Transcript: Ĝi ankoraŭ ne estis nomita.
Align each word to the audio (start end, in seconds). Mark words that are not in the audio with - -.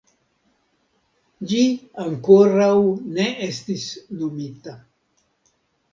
Ĝi 1.51 1.59
ankoraŭ 2.05 2.71
ne 3.19 3.29
estis 3.49 3.87
nomita. 4.23 4.79